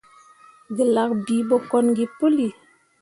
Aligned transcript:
Gǝlak 0.75 1.11
bii 1.25 1.43
ɓo 1.49 1.55
kon 1.69 1.85
gi 1.97 2.05
puli. 2.17 2.47